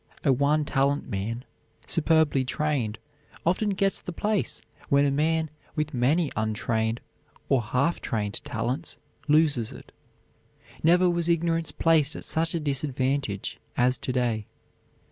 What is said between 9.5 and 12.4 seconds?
it. Never was ignorance placed at